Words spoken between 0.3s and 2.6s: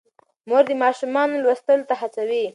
مور د ماشومانو لوستلو ته هڅوي.